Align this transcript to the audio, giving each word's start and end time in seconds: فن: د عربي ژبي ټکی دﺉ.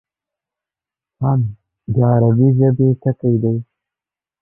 فن: 1.19 1.39
د 1.93 1.95
عربي 2.11 2.49
ژبي 2.57 2.89
ټکی 3.01 3.33
دﺉ. 3.43 3.57